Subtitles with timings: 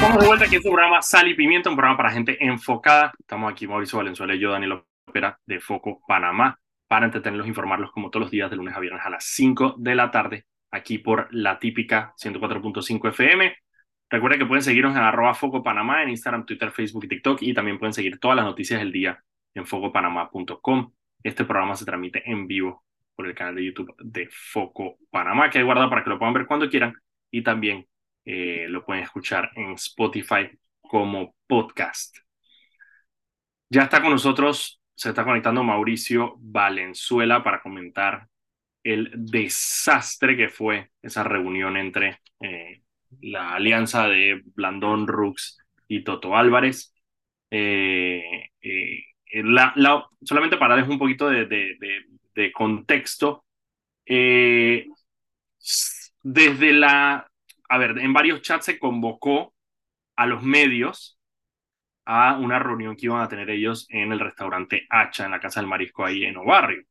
[0.00, 3.12] Estamos de vuelta aquí en su programa Sal y Pimienta, un programa para gente enfocada.
[3.18, 7.92] Estamos aquí Mauricio Valenzuela y yo, Daniel Opera, de Foco Panamá, para entretenerlos e informarlos
[7.92, 10.96] como todos los días de lunes a viernes a las 5 de la tarde, aquí
[10.96, 13.54] por la típica 104.5 FM.
[14.08, 17.52] Recuerden que pueden seguirnos en arroba Foco Panamá en Instagram, Twitter, Facebook y TikTok y
[17.52, 19.22] también pueden seguir todas las noticias del día
[19.52, 20.92] en focopanamá.com.
[21.22, 25.58] Este programa se transmite en vivo por el canal de YouTube de Foco Panamá, que
[25.58, 26.94] hay guardado para que lo puedan ver cuando quieran
[27.30, 27.86] y también
[28.32, 30.48] eh, lo pueden escuchar en Spotify
[30.80, 32.16] como podcast.
[33.68, 38.28] Ya está con nosotros, se está conectando Mauricio Valenzuela para comentar
[38.84, 42.82] el desastre que fue esa reunión entre eh,
[43.20, 46.94] la alianza de Blandón Rux y Toto Álvarez.
[47.50, 48.46] Eh,
[49.32, 49.74] la,
[50.22, 51.76] solamente para darles un poquito de, de,
[52.36, 53.44] de contexto,
[56.22, 57.29] desde la
[57.70, 59.54] a ver, en varios chats se convocó
[60.16, 61.18] a los medios
[62.04, 65.60] a una reunión que iban a tener ellos en el restaurante Hacha, en la Casa
[65.60, 66.82] del Marisco, ahí en Obarrio.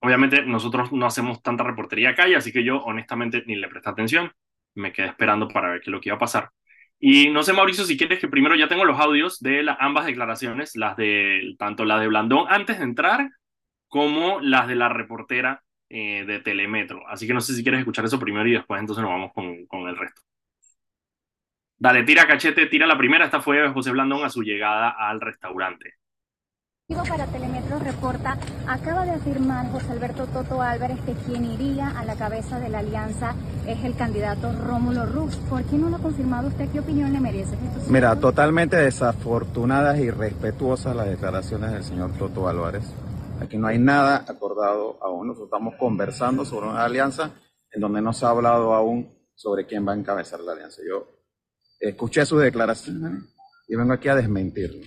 [0.00, 4.32] Obviamente nosotros no hacemos tanta reportería acá, así que yo honestamente ni le presté atención,
[4.74, 6.50] me quedé esperando para ver qué es lo que iba a pasar.
[6.98, 10.74] Y no sé, Mauricio, si quieres que primero ya tengo los audios de ambas declaraciones,
[10.74, 13.30] las de tanto la de Blandón antes de entrar
[13.88, 15.63] como las de la reportera
[15.96, 17.06] eh, de Telemetro.
[17.06, 19.64] Así que no sé si quieres escuchar eso primero y después entonces nos vamos con,
[19.66, 20.22] con el resto.
[21.78, 23.26] Dale, tira cachete, tira la primera.
[23.26, 25.94] Esta fue José Blandón a su llegada al restaurante.
[26.88, 32.16] Para Telemetro Reporta, acaba de afirmar José Alberto Toto Álvarez que quien iría a la
[32.16, 35.36] cabeza de la alianza es el candidato Rómulo Rux.
[35.48, 36.68] ¿Por qué no lo ha confirmado usted?
[36.72, 37.56] ¿Qué opinión le merece?
[37.88, 42.82] Mira, totalmente desafortunadas y respetuosas las declaraciones del señor Toto Álvarez.
[43.44, 45.28] Aquí no hay nada acordado aún.
[45.28, 47.32] Nosotros estamos conversando sobre una alianza
[47.70, 50.80] en donde no se ha hablado aún sobre quién va a encabezar la alianza.
[50.88, 51.06] Yo
[51.78, 53.28] escuché su declaración
[53.68, 54.86] y vengo aquí a desmentirlo.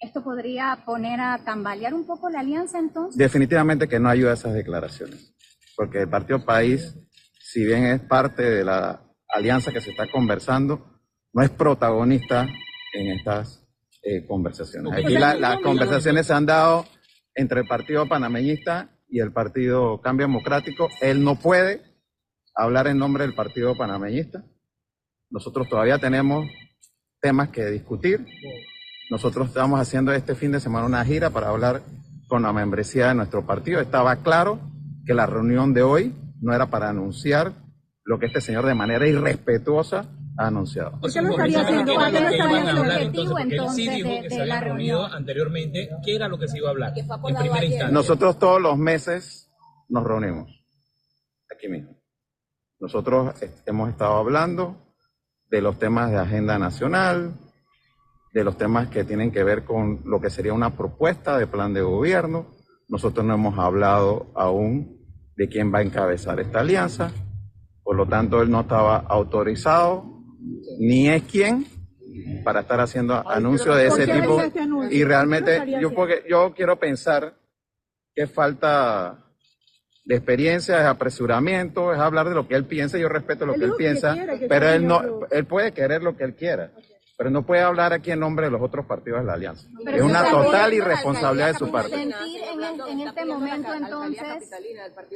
[0.00, 3.16] ¿Esto podría poner a tambalear un poco la alianza entonces?
[3.16, 5.34] Definitivamente que no ayuda a esas declaraciones,
[5.76, 6.94] porque el Partido País,
[7.40, 11.00] si bien es parte de la alianza que se está conversando,
[11.32, 12.46] no es protagonista
[12.92, 13.66] en estas
[14.02, 14.92] eh, conversaciones.
[14.92, 16.84] Aquí las conversaciones se han dado
[17.34, 20.88] entre el Partido Panameñista y el Partido Cambio Democrático.
[21.00, 21.82] Él no puede
[22.54, 24.44] hablar en nombre del Partido Panameñista.
[25.30, 26.48] Nosotros todavía tenemos
[27.20, 28.26] temas que discutir.
[29.10, 31.82] Nosotros estamos haciendo este fin de semana una gira para hablar
[32.28, 33.80] con la membresía de nuestro partido.
[33.80, 34.58] Estaba claro
[35.06, 37.52] que la reunión de hoy no era para anunciar
[38.04, 40.06] lo que este señor de manera irrespetuosa
[40.36, 41.00] anunciado.
[41.00, 41.94] ¿Por qué no estaría haciendo?
[41.94, 45.90] ¿Por qué no estaría el objetivo entonces sí dijo que se había reunido anteriormente.
[46.04, 47.88] ¿Qué era lo que se iba a hablar en primera instancia?
[47.88, 49.50] Nosotros todos los meses
[49.88, 50.50] nos reunimos
[51.54, 51.96] aquí mismo.
[52.80, 53.34] Nosotros
[53.66, 54.94] hemos estado hablando
[55.50, 57.34] de los temas de agenda nacional,
[58.32, 61.72] de los temas que tienen que ver con lo que sería una propuesta de plan
[61.72, 62.50] de gobierno.
[62.88, 64.98] Nosotros no hemos hablado aún
[65.36, 67.12] de quién va a encabezar esta alianza.
[67.82, 70.13] Por lo tanto, él no estaba autorizado
[70.78, 71.66] ni es quien
[72.44, 74.40] para estar haciendo anuncios de ese tipo.
[74.40, 74.60] Este
[74.90, 77.34] y realmente yo, porque yo quiero pensar
[78.14, 79.24] que falta
[80.04, 83.64] de experiencia, es apresuramiento, es hablar de lo que él piensa, yo respeto lo que
[83.64, 84.14] él piensa,
[84.48, 86.72] pero él no, él puede querer lo que él quiera,
[87.16, 89.68] pero no puede hablar aquí en nombre de los otros partidos de la alianza.
[89.86, 92.02] es una total irresponsabilidad de su parte.
[92.02, 94.50] En, en, este momento, entonces,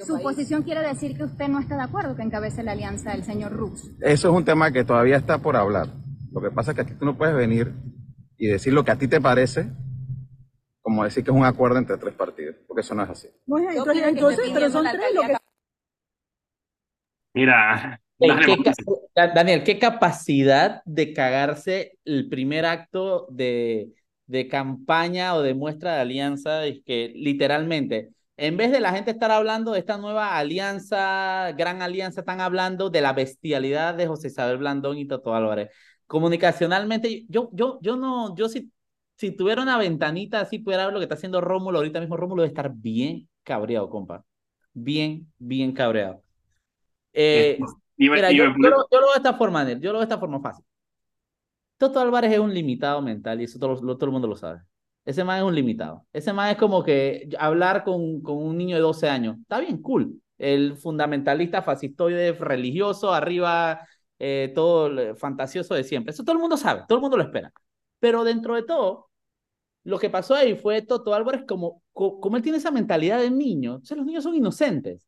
[0.06, 3.24] su posición quiere decir que usted no está de acuerdo que encabece la alianza del
[3.24, 3.90] señor Rux.
[4.00, 5.88] Eso es un tema que todavía está por hablar.
[6.32, 7.72] Lo que pasa es que aquí tú no puedes venir
[8.36, 9.66] y decir lo que a ti te parece
[10.88, 13.28] como decir que es un acuerdo entre tres partidos, porque eso no es así.
[13.46, 15.36] entonces, pero son tres lo que...
[17.34, 18.00] Mira,
[19.26, 23.92] Daniel, ¿qué capacidad de cagarse el primer acto de,
[24.26, 26.64] de campaña o de muestra de alianza?
[26.64, 31.82] Es que literalmente, en vez de la gente estar hablando de esta nueva alianza, gran
[31.82, 35.70] alianza, están hablando de la bestialidad de José Isabel Blandón y Toto Álvarez.
[36.06, 38.72] Comunicacionalmente, yo, yo, yo no, yo sí
[39.18, 42.16] si tuviera una ventanita así, pudiera ver lo que está haciendo Rómulo ahorita mismo.
[42.16, 44.24] Rómulo debe estar bien cabreado, compa.
[44.72, 46.22] Bien, bien cabreado.
[47.12, 47.58] Eh,
[47.98, 48.54] mira, yo, lo,
[48.90, 50.64] veo de esta forma, yo lo veo de esta forma fácil.
[51.76, 54.62] Toto Álvarez es un limitado mental y eso todo, todo el mundo lo sabe.
[55.04, 56.06] Ese man es un limitado.
[56.12, 59.36] Ese man es como que hablar con, con un niño de 12 años.
[59.40, 60.20] Está bien, cool.
[60.36, 63.80] El fundamentalista fascistoide religioso, arriba,
[64.18, 66.12] eh, todo fantasioso de siempre.
[66.12, 67.52] Eso todo el mundo sabe, todo el mundo lo espera.
[68.00, 69.08] Pero dentro de todo,
[69.84, 73.80] lo que pasó ahí fue Toto Álvarez, como, como él tiene esa mentalidad de niño,
[73.88, 75.06] los niños son inocentes.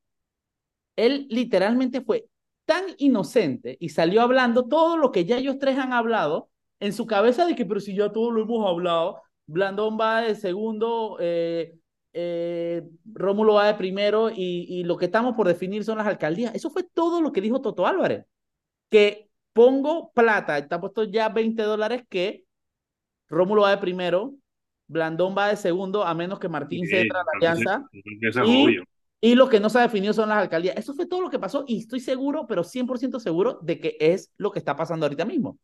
[0.96, 2.29] Él literalmente fue
[2.70, 7.04] tan inocente y salió hablando todo lo que ya ellos tres han hablado en su
[7.04, 11.74] cabeza de que, pero si ya todo lo hemos hablado, Blandón va de segundo, eh,
[12.12, 16.54] eh, Rómulo va de primero y, y, lo que estamos por definir son las alcaldías.
[16.54, 18.24] Eso fue todo lo que dijo Toto Álvarez.
[18.88, 22.44] Que pongo plata, está puesto ya 20 dólares que
[23.26, 24.36] Rómulo va de primero,
[24.86, 27.88] Blandón va de segundo, a menos que Martín se entra a la alianza.
[28.46, 28.78] Y,
[29.20, 30.76] y, lo que no se ha definido son las alcaldías.
[30.76, 34.32] Eso fue todo lo que pasó y estoy seguro, pero 100% seguro de que es
[34.36, 35.58] lo que está pasando ahorita mismo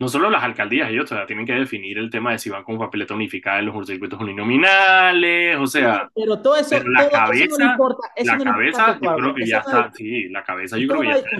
[0.00, 2.78] no solo las alcaldías, ellos todavía tienen que definir el tema de si van con
[2.78, 6.10] papeleta unificada en los circuitos uninominales, o sea...
[6.14, 10.28] Pero todo eso, la cabeza, no importa, la cabeza, yo creo que ya está, sí,
[10.30, 11.36] la cabeza yo creo que ya está.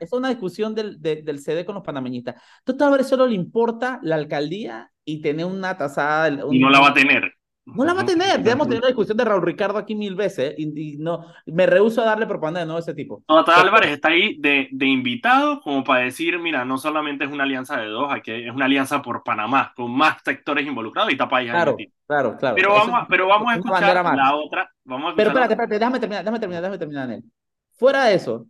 [0.00, 2.34] Es una discusión del, del CD con los panameñistas.
[2.66, 6.36] Entonces, a ver, solo le importa la alcaldía y tener una tasada...
[6.50, 7.32] y no la va a tener.
[7.74, 8.40] No la va a tener.
[8.40, 12.04] Debemos tener la discusión de Raúl Ricardo aquí mil veces y, no, me rehuso a
[12.04, 13.22] darle propaganda de nuevo a ese tipo.
[13.26, 17.44] Tota Álvarez está ahí de, de, invitado como para decir, mira, no solamente es una
[17.44, 21.28] alianza de dos, aquí es una alianza por Panamá, con más sectores involucrados y está
[21.28, 21.76] país Claro,
[22.06, 22.56] claro, claro.
[22.56, 24.70] Pero vamos, pero vamos a escuchar la otra.
[24.84, 27.24] Vamos a pero espérate, espérate, déjame terminar, déjame terminar, déjame terminar, Daniel.
[27.72, 28.46] Fuera de eso,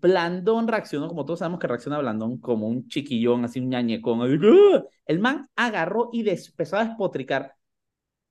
[0.00, 4.20] Blandón reaccionó, como todos sabemos que reacciona Blandón, como un chiquillón, así un ñañecón.
[5.06, 7.54] El man agarró y empezó a despotricar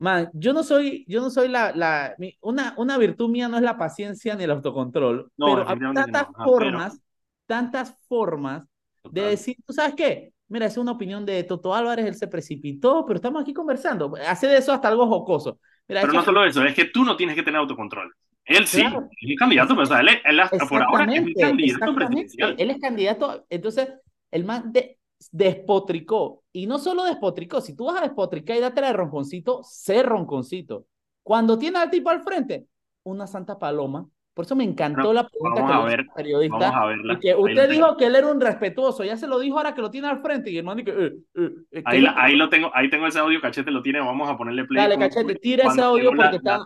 [0.04, 3.64] Man, yo no soy, yo no soy la, la una, una virtud mía no es
[3.64, 7.02] la paciencia ni el autocontrol, pero hay tantas formas,
[7.46, 8.64] tantas formas
[9.10, 10.34] de decir, ¿tú sabes qué?
[10.50, 14.14] Mira, es una opinión de Toto Álvarez, él se precipitó, pero estamos aquí conversando.
[14.28, 15.58] Hace de eso hasta algo jocoso.
[15.88, 18.14] pero no solo eso, es que tú no tienes que tener autocontrol.
[18.44, 21.34] Él sí, es un candidato, pero o sea, él, él hasta por ahora es un
[21.34, 22.56] candidato presidencial.
[22.58, 23.88] Él es candidato, entonces,
[24.32, 24.98] el man de,
[25.32, 26.43] despotricó.
[26.56, 30.86] Y no solo despotricó, si tú vas a despotricar y date de ronconcito, sé ronconcito.
[31.24, 32.68] Cuando tiene al tipo al frente,
[33.04, 34.08] una santa paloma.
[34.36, 36.58] Por eso me encantó la pregunta que a ver, periodista.
[36.58, 37.20] Vamos a verla.
[37.20, 39.90] Que usted dijo que él era un respetuoso, ya se lo dijo ahora que lo
[39.90, 43.08] tiene al frente y el man eh, eh, eh, ahí, ahí, lo tengo, ahí tengo
[43.08, 44.82] ese audio, cachete lo tiene, vamos a ponerle play.
[44.82, 46.66] Dale, cachete, tira ese audio porque está...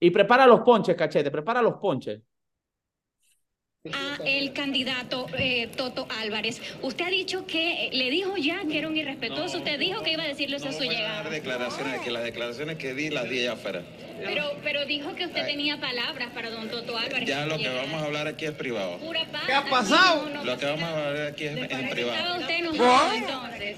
[0.00, 2.20] Y prepara los ponches, cachete, prepara los ponches
[3.92, 6.58] a el candidato eh, Toto Álvarez.
[6.80, 9.58] Usted ha dicho que le dijo ya que era un irrespetuoso.
[9.58, 11.28] Usted dijo que iba a decirlo eso a su llegada.
[11.28, 13.82] declaraciones, que las declaraciones que di las di allá afuera.
[14.24, 17.28] Pero, pero dijo que usted tenía palabras para don Toto Álvarez.
[17.28, 18.98] Ya lo que vamos a hablar aquí es privado.
[19.46, 20.30] ¿Qué ha pasado?
[20.42, 22.16] lo que vamos a hablar aquí es en privado.
[22.16, 23.76] ¿Estaba usted enojado entonces?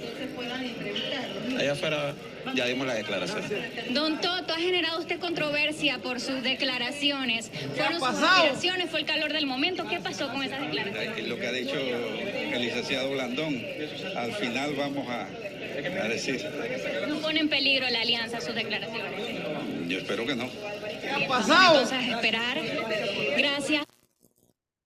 [1.58, 2.14] Allá afuera
[2.54, 3.42] ya dimos la declaración.
[3.90, 7.50] Don Toto, ha generado usted controversia por sus declaraciones.
[7.74, 8.90] ¿Fueron sus declaraciones?
[8.90, 9.86] ¿Fue el calor del momento?
[9.88, 11.28] ¿Qué pasó con esas declaraciones?
[11.28, 13.64] Lo que ha dicho el licenciado Blandón,
[14.16, 16.44] al final vamos a, a decir.
[17.08, 19.12] ¿No pone en peligro la alianza sus declaraciones?
[19.88, 20.48] Yo espero que no.
[21.00, 21.82] ¿Qué ha pasado?
[21.82, 22.60] Entonces, esperar.
[23.36, 23.84] Gracias.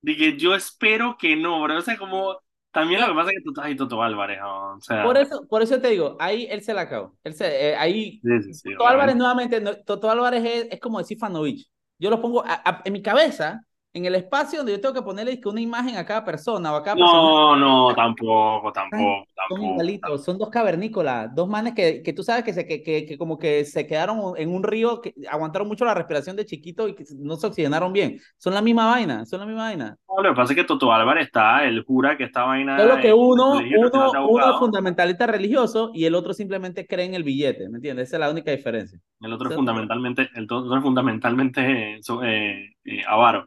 [0.03, 1.79] Dije, yo espero que no, bro.
[1.79, 2.39] O sea, como
[2.73, 5.03] también lo que pasa es que tú estás ahí Toto Álvarez, o sea...
[5.05, 7.17] Por eso, por eso te digo, ahí él se la acabó.
[7.25, 8.21] Él se, eh, ahí,
[8.63, 11.69] Toto Álvarez nuevamente, Toto Álvarez es, es como decir Fanovich.
[11.99, 12.45] Yo lo pongo
[12.85, 13.61] en mi cabeza,
[13.93, 16.83] en el espacio donde yo tengo que ponerle una imagen a cada persona o a
[16.83, 20.19] cada no, No, tampoco, tampoco, tampoco.
[20.19, 23.65] Son, dos cavernícolas, dos manes que, que tú sabes que, se, que, que, como que
[23.65, 27.35] se quedaron en un río, que aguantaron mucho la respiración de chiquito y que no
[27.37, 28.21] se oxigenaron bien.
[28.39, 29.97] Son la misma vaina, son la misma vaina.
[30.09, 32.79] No, lo que pasa es que Toto Álvarez está, él jura que esta vaina...
[32.79, 37.25] Solo que uno, uno, uno es fundamentalista religioso y el otro simplemente cree en el
[37.25, 38.09] billete, ¿me entiendes?
[38.09, 39.01] Esa es la única diferencia.
[39.21, 43.47] El otro es fundamentalmente, el otro es fundamentalmente eh, eh, avaro.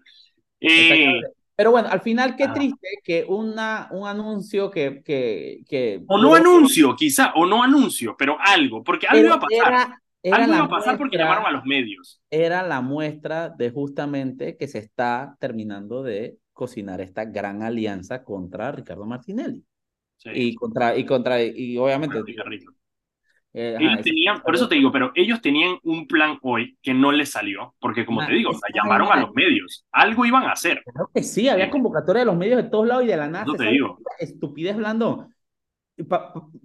[1.55, 2.53] Pero bueno, al final qué ah.
[2.53, 5.03] triste que una, un anuncio que...
[5.03, 9.39] que, que o no anuncio, quizá, o no anuncio, pero algo, porque algo iba a
[9.39, 9.89] pasar.
[10.31, 12.21] algo iba a pasar porque llamaron a los medios.
[12.31, 18.71] Era la muestra de justamente que se está terminando de cocinar esta gran alianza contra
[18.71, 19.63] Ricardo Martinelli.
[20.25, 22.17] Y contra, y contra, y obviamente...
[23.55, 27.31] Eh, tenían, por eso te digo, pero ellos tenían un plan hoy que no les
[27.31, 30.81] salió, porque como te digo, llamaron a los medios, algo iban a hacer.
[30.83, 33.51] Claro que sí, había convocatoria de los medios de todos lados y de la NASA.
[33.55, 33.99] te digo.
[34.17, 35.27] Estupidez blando.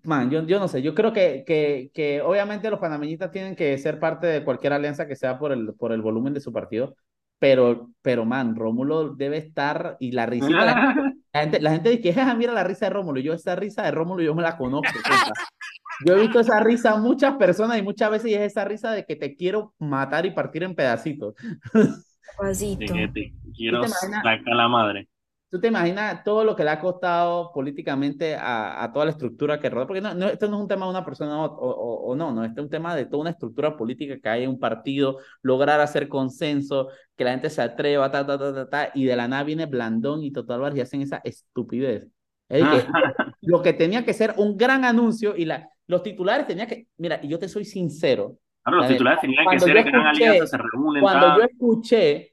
[0.05, 3.77] Man, yo, yo no sé, yo creo que, que, que obviamente los panameñistas tienen que
[3.77, 6.95] ser parte de cualquier alianza que sea por el, por el volumen de su partido,
[7.39, 12.55] pero, pero man, Rómulo debe estar y la risa, la, gente, la gente dice, mira
[12.55, 14.89] la risa de Rómulo, yo esa risa de Rómulo yo me la conozco.
[16.07, 19.17] Yo he visto esa risa muchas personas y muchas veces es esa risa de que
[19.17, 21.35] te quiero matar y partir en pedacitos.
[22.79, 25.09] De que te quiero sacar la madre.
[25.51, 29.59] tú te imaginas todo lo que le ha costado políticamente a, a toda la estructura
[29.59, 31.49] que rodea, porque no, no, esto no es un tema de una persona o,
[32.11, 34.51] o, no, no, este es un tema de toda una estructura política que hay en
[34.51, 38.91] un partido, lograr hacer consenso, que la gente se atreva, ta, ta, ta, ta, ta,
[38.95, 42.07] y de la nada viene Blandón y Total Bar y hacen esa estupidez.
[42.49, 42.57] Que,
[43.43, 47.21] lo que tenía que ser un gran anuncio y la, los titulares tenían que, mira,
[47.23, 48.39] y yo te soy sincero.
[48.63, 51.03] Claro, los titulares tenían que ser que alianza, se reúnen.
[51.03, 52.33] Cuando yo escuché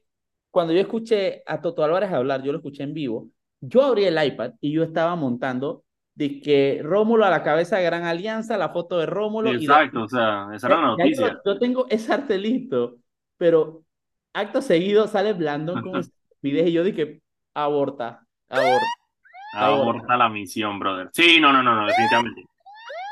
[0.56, 3.28] cuando yo escuché a Toto Álvarez hablar, yo lo escuché en vivo,
[3.60, 7.84] yo abrí el iPad y yo estaba montando de que Rómulo a la cabeza de
[7.84, 9.50] Gran Alianza, la foto de Rómulo.
[9.50, 11.42] Exacto, o sea, esa era la noticia.
[11.44, 12.96] Yo, tengo ese arte listo,
[13.36, 13.82] pero
[14.32, 16.00] acto seguido sale Blandón con
[16.40, 17.20] video y yo dije,
[17.52, 18.86] aborta, aborta.
[19.56, 21.08] Aborta la misión, brother.
[21.12, 22.44] Sí, no, no, no, no, definitivamente.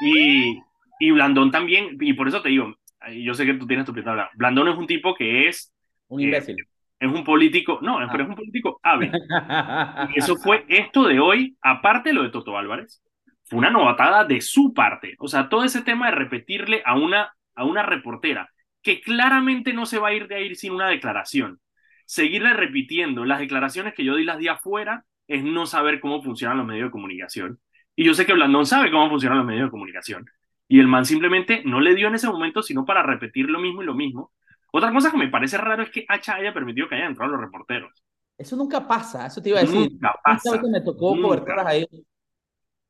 [0.03, 0.61] Y,
[1.01, 2.75] y Blandón también, y por eso te digo,
[3.13, 5.73] yo sé que tú tienes tu pinta Blandón es un tipo que es...
[6.09, 6.57] Un imbécil
[7.05, 9.13] es un político, no, pero es un político hábil.
[10.15, 13.03] y eso fue esto de hoy, aparte de lo de Toto Álvarez,
[13.45, 15.15] fue una novatada de su parte.
[15.19, 18.51] O sea, todo ese tema de repetirle a una, a una reportera
[18.83, 21.61] que claramente no se va a ir de ahí sin una declaración.
[22.07, 26.59] Seguirle repitiendo las declaraciones que yo di las di afuera es no saber cómo funcionan
[26.59, 27.61] los medios de comunicación.
[27.97, 30.27] Y yo sé que Blandón sabe cómo funcionan los medios de comunicación.
[30.67, 33.83] Y el man simplemente no le dio en ese momento, sino para repetir lo mismo
[33.83, 34.33] y lo mismo,
[34.77, 37.41] otra cosa que me parece raro es que Hacha haya permitido que hayan entrado los
[37.41, 37.93] reporteros.
[38.37, 39.93] Eso nunca pasa, eso te iba a decir.
[39.93, 40.61] Nunca pasa.
[40.69, 41.87] me tocó coberturas ahí.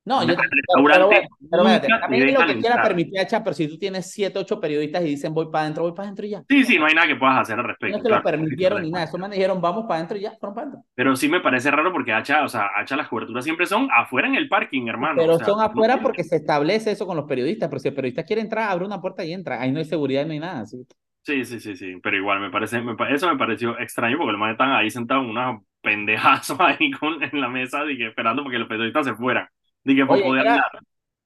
[0.07, 1.09] No, yo pero,
[1.51, 5.07] pero, a mí lo que quiera permitir pero si tú tienes siete, ocho periodistas y
[5.07, 6.43] dicen voy para adentro, voy para adentro y ya.
[6.49, 7.97] Sí, sí, no hay nada que puedas hacer al respecto.
[7.97, 10.55] No te lo permitieron ni nada, eso me dijeron vamos para adentro y ya, fueron
[10.55, 10.87] para adentro.
[10.95, 14.29] Pero sí me parece raro porque Hacha, o sea, Hacha las coberturas siempre son afuera
[14.29, 15.17] en el parking, hermano.
[15.17, 18.43] Pero son afuera porque se establece eso con los periodistas, pero si el periodista quiere
[18.43, 20.67] entrar, abre una puerta y entra, ahí no hay seguridad, no hay nada.
[20.67, 20.87] ¿sí?
[21.23, 24.51] Sí, sí, sí, sí, pero igual me parece, eso me pareció extraño porque el man
[24.51, 28.69] están ahí sentado en una pendejazo ahí con, en la mesa, dije, esperando porque los
[28.69, 29.49] periodistas se fueran.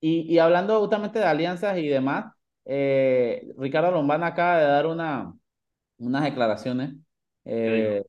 [0.01, 2.33] Y, y hablando justamente de alianzas y demás,
[2.65, 5.35] eh, Ricardo Lombana acaba de dar una,
[5.99, 6.95] unas declaraciones.
[7.45, 8.05] Eh,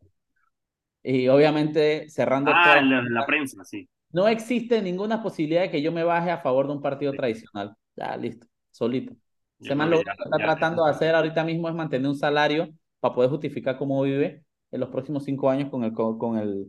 [1.01, 2.51] y obviamente cerrando.
[2.53, 3.87] Ah, la, la prensa, sí.
[4.11, 7.75] No existe ninguna posibilidad de que yo me baje a favor de un partido tradicional.
[7.95, 9.13] Ya, listo, solito.
[9.59, 13.13] Se man lo que está tratando de hacer ahorita mismo es mantener un salario para
[13.13, 16.67] poder justificar cómo vive en los próximos cinco años con el, con, el,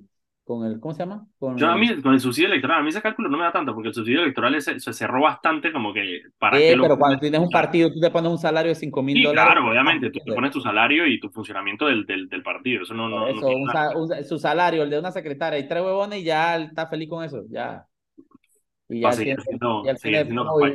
[0.51, 1.25] con el, ¿cómo se llama?
[1.39, 3.53] Con Yo a mí, con el subsidio electoral, a mí ese cálculo no me da
[3.53, 7.21] tanto, porque el subsidio electoral se, se cerró bastante como que para eh, pero cuando
[7.21, 9.53] tienes un partido, tú te pones un salario de cinco mil dólares.
[9.53, 12.95] claro, obviamente, tú te pones tu salario y tu funcionamiento del, del, del partido, eso
[12.95, 13.09] no...
[13.09, 17.09] no, eso, su salario, el de una secretaria y tres huevones y ya está feliz
[17.09, 17.87] con eso, ya.
[18.89, 19.37] Y ya tiene,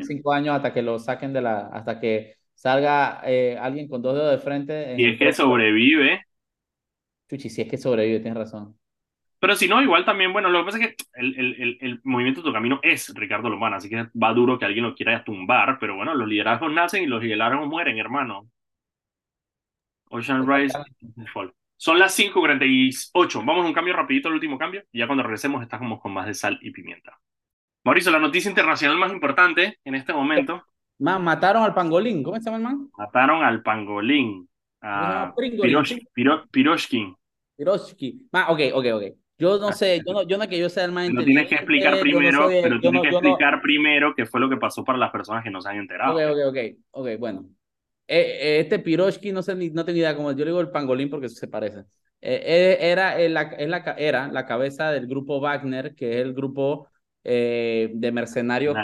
[0.03, 4.15] cinco años hasta que lo saquen de la, hasta que salga eh, alguien con dos
[4.15, 4.95] dedos de frente.
[4.97, 6.21] Y es que sobrevive.
[7.29, 8.77] Chuchi, si es que sobrevive, tienes razón.
[9.45, 12.41] Pero si no, igual también, bueno, lo que pasa es que el, el, el, movimiento
[12.41, 15.77] de tu camino es Ricardo Lombana, así que va duro que alguien lo quiera tumbar,
[15.79, 18.49] pero bueno, los liderazgos nacen y los liderazgos mueren, hermano.
[20.09, 20.75] Ocean Rise
[21.77, 23.45] Son las 5.48.
[23.45, 26.25] Vamos a un cambio rapidito, el último cambio, y ya cuando regresemos estamos con más
[26.25, 27.19] de sal y pimienta.
[27.83, 30.65] Mauricio, la noticia internacional más importante en este momento.
[30.97, 32.23] Man, mataron al pangolín.
[32.23, 32.89] ¿Cómo se llama el man?
[32.97, 34.49] Mataron al pangolín.
[34.81, 35.99] A Piroshkin.
[36.49, 37.15] Piroshkin.
[38.49, 39.24] ok, ok, ok.
[39.37, 41.55] Yo no sé, yo no, yo no que yo sea el más Lo tienes que
[41.55, 45.43] explicar primero, pero tienes que explicar primero qué fue lo que pasó para las personas
[45.43, 46.13] que no se han enterado.
[46.13, 46.57] Ok, ok, ok,
[46.91, 47.45] ok, bueno.
[48.07, 50.69] Eh, eh, este Piroshkin, no sé, ni, no tengo idea cómo, yo le digo el
[50.69, 51.83] pangolín porque se parece.
[52.21, 56.87] Eh, era, la, es la, era la cabeza del grupo Wagner, que es el grupo
[57.23, 58.77] eh, de mercenarios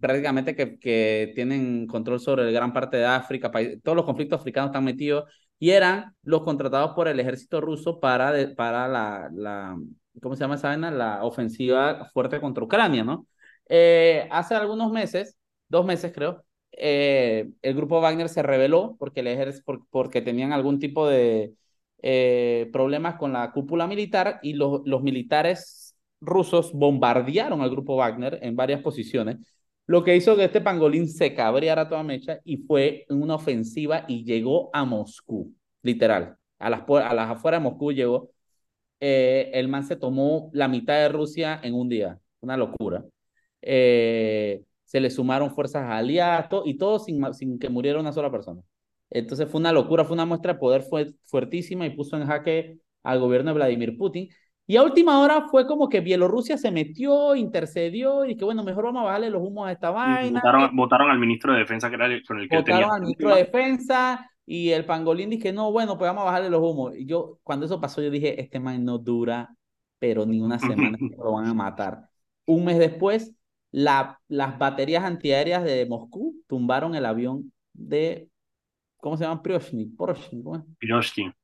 [0.00, 3.50] prácticamente que, que, tienen control sobre gran parte de África,
[3.82, 5.24] todos los conflictos africanos están metidos
[5.60, 9.78] y eran los contratados por el ejército ruso para, para la, la,
[10.20, 10.90] ¿cómo se llama esa vaina?
[10.90, 13.26] La ofensiva fuerte contra Ucrania, ¿no?
[13.68, 15.36] Eh, hace algunos meses,
[15.68, 20.80] dos meses creo, eh, el grupo Wagner se rebeló porque, el ejército, porque tenían algún
[20.80, 21.54] tipo de
[22.72, 28.56] problemas con la cúpula militar y los, los militares rusos bombardearon al grupo Wagner en
[28.56, 29.36] varias posiciones,
[29.90, 34.22] lo que hizo que este pangolín se cabreara toda mecha y fue una ofensiva y
[34.22, 36.36] llegó a Moscú, literal.
[36.60, 38.30] A las, a las afueras de Moscú llegó.
[39.00, 43.04] Eh, el man se tomó la mitad de Rusia en un día, una locura.
[43.62, 48.62] Eh, se le sumaron fuerzas aliadas y todo sin, sin que muriera una sola persona.
[49.10, 52.78] Entonces fue una locura, fue una muestra de poder fue fuertísima y puso en jaque
[53.02, 54.28] al gobierno de Vladimir Putin.
[54.70, 58.84] Y a última hora fue como que Bielorrusia se metió, intercedió y que bueno, mejor
[58.84, 60.40] vamos a bajarle los humos a esta vaina.
[60.72, 64.30] Votaron, al ministro de Defensa que era con el que Votaron al ministro de Defensa
[64.46, 66.94] y el pangolín dije, no, bueno, pues vamos a bajarle los humos.
[66.96, 69.50] Y yo, cuando eso pasó, yo dije, este man no dura
[69.98, 72.08] pero ni una semana lo van a matar.
[72.46, 73.34] Un mes después,
[73.72, 78.28] la, las baterías antiaéreas de Moscú tumbaron el avión de,
[78.98, 79.42] ¿cómo se llama?
[79.42, 79.96] Piroshkin.
[80.78, 81.34] Piroshkin.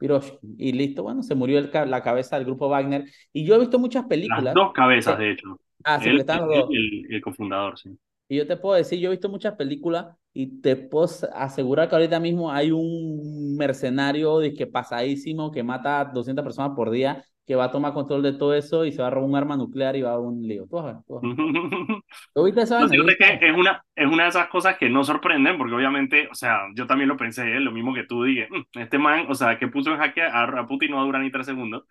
[0.00, 0.56] Piroshkin.
[0.58, 3.04] Y listo, bueno, se murió el, la cabeza del grupo Wagner.
[3.32, 4.42] Y yo he visto muchas películas.
[4.42, 5.60] Las dos cabezas, de hecho.
[5.84, 7.90] Ah, sí, el, el, el, cofundador, sí.
[8.28, 11.96] Y yo te puedo decir, yo he visto muchas películas y te puedo asegurar que
[11.96, 17.56] ahorita mismo hay un mercenario que pasadísimo que mata a 200 personas por día que
[17.56, 19.96] va a tomar control de todo eso y se va a robar un arma nuclear
[19.96, 20.68] y va a un lío.
[20.70, 21.20] ¿Tú vas ¿Tú
[22.44, 22.78] viste eso?
[22.78, 26.86] es, una, es una de esas cosas que no sorprenden, porque obviamente, o sea, yo
[26.86, 27.58] también lo pensé, ¿eh?
[27.58, 30.64] lo mismo que tú, dije, mm, este man, o sea, que puso en jaque a,
[30.68, 31.86] Putin no va a durar ni tres segundos.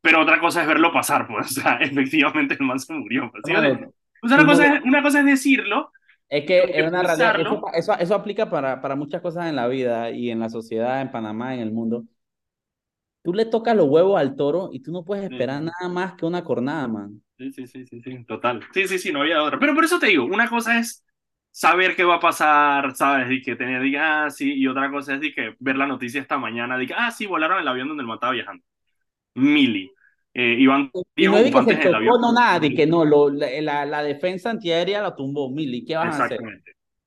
[0.00, 3.30] Pero otra cosa es verlo pasar, pues, o sea, efectivamente el man se murió.
[3.30, 3.44] Pues,
[4.22, 5.92] una, cosa es, una cosa es decirlo,
[6.30, 7.36] es que es una realidad,
[7.74, 11.10] eso, eso, aplica para, para muchas cosas en la vida y en la sociedad, en
[11.10, 12.04] Panamá, en el mundo
[13.26, 16.24] tú le tocas los huevos al toro y tú no puedes esperar nada más que
[16.24, 17.20] una cornada, man.
[17.36, 18.62] Sí, sí, sí, sí, sí, total.
[18.72, 19.58] Sí, sí, sí, no había otra.
[19.58, 21.04] Pero por eso te digo, una cosa es
[21.50, 23.28] saber qué va a pasar, ¿sabes?
[23.32, 26.20] Y que tener, diga, ah, sí, y otra cosa es de que ver la noticia
[26.20, 28.62] esta mañana, diga, ah, sí, volaron el avión donde el man estaba viajando.
[29.34, 29.90] Mili.
[30.32, 34.02] Eh, iban y no que se tocó, no nada, de que no, lo, la, la,
[34.04, 36.38] defensa antiaérea la tumbó Mili, ¿qué vas a hacer?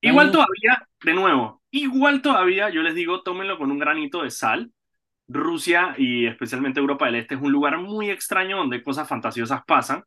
[0.01, 4.73] Igual todavía, de nuevo, igual todavía, yo les digo, tómenlo con un granito de sal,
[5.29, 10.03] Rusia y especialmente Europa del Este es un lugar muy extraño donde cosas fantasiosas pasan.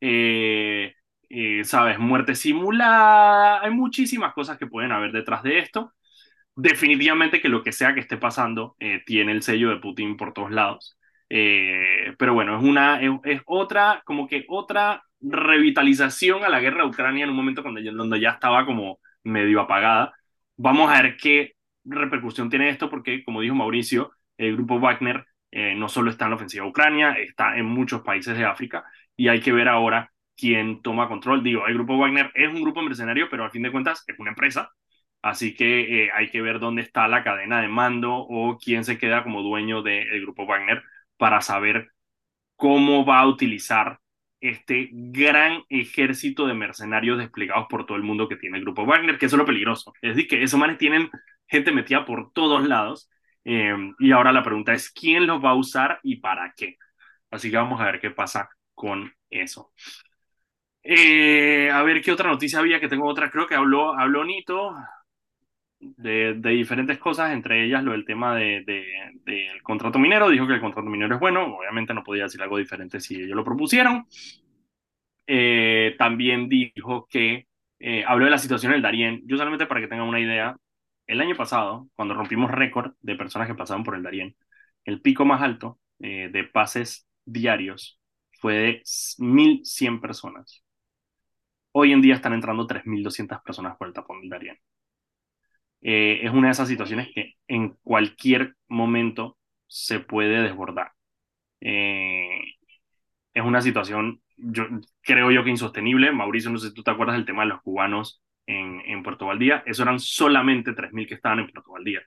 [0.00, 0.94] Eh,
[1.30, 1.98] eh, ¿Sabes?
[1.98, 3.62] Muerte simulada.
[3.62, 5.94] Hay muchísimas cosas que pueden haber detrás de esto.
[6.56, 10.32] Definitivamente que lo que sea que esté pasando eh, tiene el sello de Putin por
[10.34, 10.98] todos lados.
[11.28, 17.24] pero bueno, es, una, es, otra, como que otra revitalización a la guerra de Ucrania
[17.24, 20.12] en un momento cuando, donde ya estaba como medio apagada.
[20.56, 21.54] Vamos a ver qué
[21.84, 26.30] repercusión tiene esto, porque como dijo Mauricio, el grupo Wagner eh, no solo está en
[26.30, 28.84] la ofensiva a Ucrania, está en muchos países de África
[29.16, 31.42] y hay que ver ahora quién toma control.
[31.44, 34.30] Digo, el grupo Wagner es un grupo mercenario, pero al fin de cuentas es una
[34.30, 34.70] empresa,
[35.22, 38.98] así que eh, hay que ver dónde está la cadena de mando o quién se
[38.98, 40.82] queda como dueño del grupo Wagner
[41.16, 41.90] para saber
[42.56, 44.00] cómo va a utilizar
[44.40, 49.18] este gran ejército de mercenarios desplegados por todo el mundo que tiene el grupo Wagner,
[49.18, 49.92] que es lo peligroso.
[50.02, 51.10] Es decir, que esos manes tienen
[51.48, 53.08] gente metida por todos lados
[53.44, 56.76] Em, y ahora la pregunta es, ¿quién los va a usar y para qué?
[57.30, 59.72] Así que vamos a ver qué pasa con eso.
[60.82, 64.74] Eh, a ver qué otra noticia había, que tengo otra, creo que habló, habló Nito
[65.78, 68.62] de, de diferentes cosas, entre ellas lo del tema de,
[69.24, 72.58] del contrato minero, dijo que el contrato minero es bueno, obviamente no podía decir algo
[72.58, 74.06] diferente si ellos lo propusieron.
[75.26, 77.46] Eh, también dijo que
[77.78, 80.56] eh, habló de la situación del Darién, yo solamente para que tengan una idea,
[81.06, 84.36] el año pasado, cuando rompimos récord de personas que pasaban por el Darién,
[84.84, 88.00] el pico más alto eh, de pases diarios
[88.40, 88.82] fue de
[89.18, 90.64] 1.100 personas.
[91.72, 94.58] Hoy en día están entrando 3.200 personas por el tapón del Darién.
[95.82, 100.92] Eh, es una de esas situaciones que en cualquier momento se puede desbordar.
[101.60, 102.40] Eh,
[103.34, 104.22] es una situación,
[105.02, 106.12] creo yo que insostenible.
[106.12, 109.26] Mauricio, no sé si tú te acuerdas del tema de los cubanos en, en Puerto
[109.26, 112.02] Valdía, eso eran solamente 3.000 que estaban en Puerto Valdía.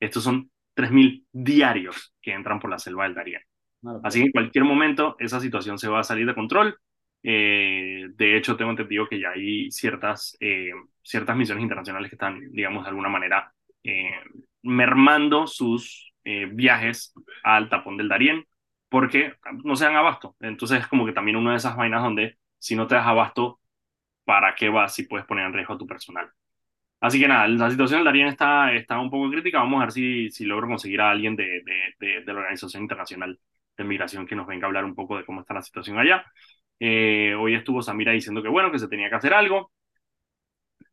[0.00, 3.42] Estos son 3.000 diarios que entran por la selva del Darién.
[4.02, 6.78] Así que en cualquier momento esa situación se va a salir de control.
[7.22, 10.70] Eh, de hecho, tengo entendido que ya hay ciertas, eh,
[11.02, 14.10] ciertas misiones internacionales que están, digamos, de alguna manera eh,
[14.62, 16.06] mermando sus
[16.52, 18.44] viajes al tapón del Darién
[18.90, 19.32] porque
[19.64, 20.36] no se dan abasto.
[20.40, 23.60] Entonces es como que también una de esas vainas donde si no te das abasto
[24.28, 26.30] ¿para qué vas si puedes poner en riesgo a tu personal?
[27.00, 29.60] Así que nada, la situación del Darien está, está un poco crítica.
[29.60, 31.62] Vamos a ver si, si logro conseguir a alguien de,
[31.98, 33.40] de, de, la Organización Internacional
[33.76, 36.26] de Migración que nos venga a hablar un poco de cómo está la situación allá.
[36.78, 39.72] Eh, hoy estuvo Samira diciendo que bueno, que se tenía que hacer algo.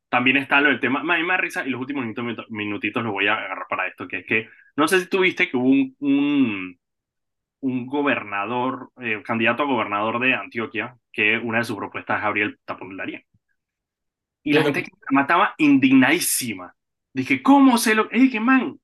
[0.10, 3.28] También está lo del tema, más, más risa, y los últimos minutos, minutitos los voy
[3.28, 6.80] a agarrar para esto, que es que, no sé si tuviste que hubo un, un,
[7.66, 12.44] un gobernador, eh, candidato a gobernador de Antioquia, que una de sus propuestas es abrir
[12.44, 13.24] el tapón del Darién.
[14.44, 16.76] Y la gente me mataba indignadísima.
[17.12, 18.08] Dije, ¿cómo se lo...?
[18.12, 18.80] Es que, man,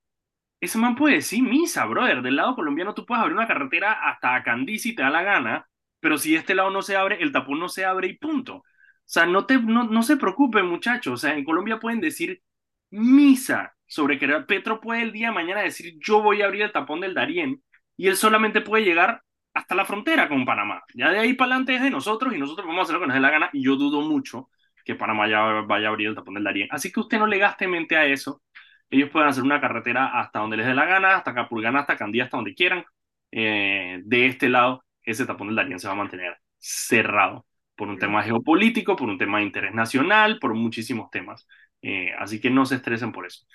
[0.59, 2.23] ese man puede decir misa, brother.
[2.23, 5.67] Del lado colombiano tú puedes abrir una carretera hasta Candí si te da la gana,
[5.99, 8.55] pero si este lado no se abre, el tapón no se abre y punto.
[8.55, 8.63] O
[9.05, 11.13] sea, no, te, no, no se preocupen, muchachos.
[11.13, 12.41] O sea, en Colombia pueden decir
[12.89, 16.71] misa sobre que Petro puede el día de mañana decir yo voy a abrir el
[16.71, 17.61] tapón del Darién
[18.01, 19.21] y él solamente puede llegar
[19.53, 20.81] hasta la frontera con Panamá.
[20.95, 23.05] Ya de ahí para adelante es de nosotros y nosotros vamos a hacer lo que
[23.05, 24.49] nos dé la gana y yo dudo mucho
[24.83, 26.67] que Panamá ya vaya a abrir el tapón del Darién.
[26.71, 28.41] Así que usted no le gaste mente a eso.
[28.89, 32.23] Ellos pueden hacer una carretera hasta donde les dé la gana, hasta Capulgana, hasta Candía,
[32.23, 32.83] hasta donde quieran,
[33.29, 37.99] eh, de este lado, ese tapón del Darién se va a mantener cerrado por un
[37.99, 41.47] tema geopolítico, por un tema de interés nacional, por muchísimos temas.
[41.83, 43.45] Eh, así que no se estresen por eso.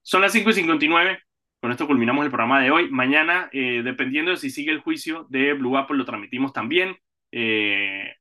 [0.00, 1.18] Son las 5 y 59.
[1.60, 2.90] Con esto culminamos el programa de hoy.
[2.90, 6.96] Mañana, eh, dependiendo de si sigue el juicio de Blue Apple, lo transmitimos también.
[7.32, 8.14] Eh,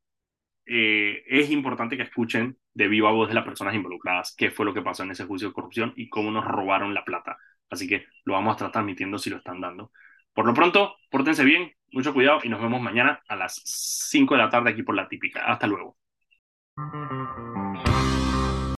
[0.65, 4.83] es importante que escuchen de viva voz de las personas involucradas qué fue lo que
[4.83, 7.37] pasó en ese juicio de corrupción y cómo nos robaron la plata.
[7.69, 9.91] Así que lo vamos a estar transmitiendo si lo están dando.
[10.33, 14.41] Por lo pronto, pórtense bien, mucho cuidado y nos vemos mañana a las 5 de
[14.41, 15.45] la tarde aquí por la típica.
[15.45, 15.97] Hasta luego.